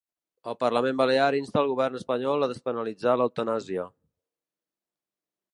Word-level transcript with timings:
El 0.51 0.55
parlament 0.61 0.97
balear 1.01 1.27
insta 1.41 1.61
el 1.61 1.69
govern 1.73 2.01
espanyol 2.01 2.45
a 2.45 2.49
despenalitzar 2.53 3.15
l’eutanàsia. 3.23 3.89